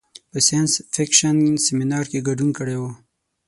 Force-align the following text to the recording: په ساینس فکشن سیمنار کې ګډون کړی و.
په 0.31 0.39
ساینس 0.47 0.71
فکشن 0.95 1.37
سیمنار 1.65 2.05
کې 2.11 2.25
ګډون 2.27 2.49
کړی 2.57 2.77
و. 2.81 2.83